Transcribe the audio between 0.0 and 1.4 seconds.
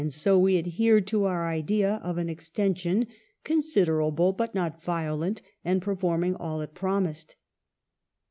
so we adhered to